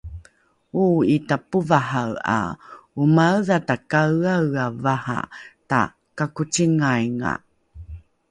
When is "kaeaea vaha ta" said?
3.91-5.79